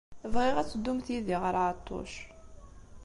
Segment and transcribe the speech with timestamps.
[0.33, 2.13] Bɣiɣ ad teddumt yid-i ɣer Ɛeṭṭuc.